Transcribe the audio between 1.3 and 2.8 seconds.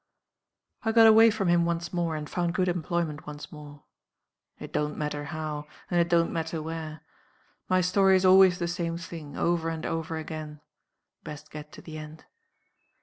him once more, and found good